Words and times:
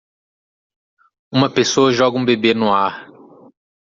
Uma 1.31 1.47
pessoa 1.53 1.91
joga 1.93 2.17
um 2.17 2.25
bebê 2.25 2.55
no 2.55 2.73
ar. 2.73 3.07